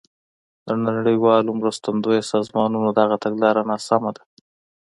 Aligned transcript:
د 0.65 0.69
نړیوالو 0.97 1.49
مرستندویو 1.61 2.29
سازمانونو 2.33 2.89
دغه 2.99 3.15
تګلاره 3.25 3.61
ناسمه 3.71 4.09
ده. 4.15 4.23